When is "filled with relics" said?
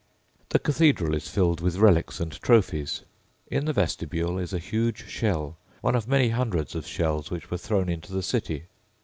1.27-2.19